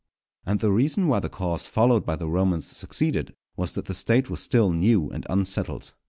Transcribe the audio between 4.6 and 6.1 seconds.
new and unsettled.